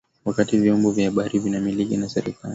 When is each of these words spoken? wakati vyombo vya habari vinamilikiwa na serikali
wakati 0.25 0.57
vyombo 0.57 0.91
vya 0.91 1.05
habari 1.05 1.39
vinamilikiwa 1.39 1.99
na 1.99 2.09
serikali 2.09 2.47